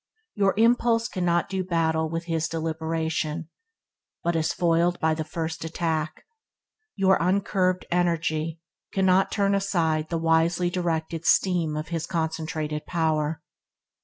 [0.33, 3.49] Your impulse cannot do battle with his deliberation,
[4.23, 6.23] but is foiled at the first attack;
[6.95, 8.59] your uncurbed energy
[8.91, 13.43] cannot turn aside the wisely directed steam of his concentrated power.